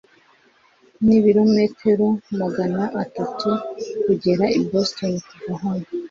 [1.05, 2.07] Nibirometero
[2.39, 3.49] magana atatu
[4.05, 5.87] kugera i Boston kuva hano